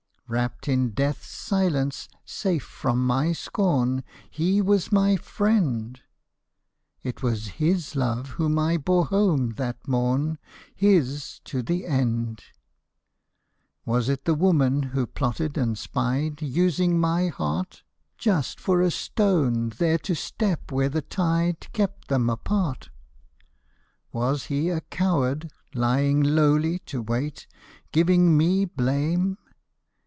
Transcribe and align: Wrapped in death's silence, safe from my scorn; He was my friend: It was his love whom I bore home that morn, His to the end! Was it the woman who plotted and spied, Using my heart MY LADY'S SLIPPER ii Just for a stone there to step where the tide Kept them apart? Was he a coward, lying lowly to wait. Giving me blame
Wrapped 0.31 0.69
in 0.69 0.91
death's 0.91 1.27
silence, 1.27 2.07
safe 2.23 2.63
from 2.63 3.05
my 3.05 3.33
scorn; 3.33 4.01
He 4.29 4.61
was 4.61 4.89
my 4.89 5.17
friend: 5.17 5.99
It 7.03 7.21
was 7.21 7.47
his 7.59 7.97
love 7.97 8.29
whom 8.29 8.57
I 8.57 8.77
bore 8.77 9.07
home 9.07 9.55
that 9.57 9.85
morn, 9.89 10.37
His 10.73 11.41
to 11.43 11.61
the 11.61 11.85
end! 11.85 12.43
Was 13.83 14.07
it 14.07 14.23
the 14.23 14.33
woman 14.33 14.83
who 14.83 15.05
plotted 15.05 15.57
and 15.57 15.77
spied, 15.77 16.41
Using 16.41 16.97
my 16.97 17.27
heart 17.27 17.39
MY 17.41 17.51
LADY'S 17.51 17.75
SLIPPER 17.75 17.81
ii 17.81 18.15
Just 18.33 18.59
for 18.61 18.81
a 18.81 18.89
stone 18.89 19.69
there 19.79 19.97
to 19.97 20.15
step 20.15 20.71
where 20.71 20.87
the 20.87 21.01
tide 21.01 21.67
Kept 21.73 22.07
them 22.07 22.29
apart? 22.29 22.89
Was 24.13 24.45
he 24.45 24.69
a 24.69 24.79
coward, 24.79 25.51
lying 25.73 26.23
lowly 26.23 26.79
to 26.85 27.01
wait. 27.03 27.47
Giving 27.91 28.37
me 28.37 28.63
blame 28.63 29.37